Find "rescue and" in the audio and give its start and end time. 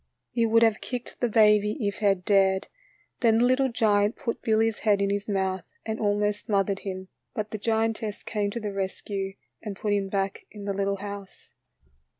8.73-9.75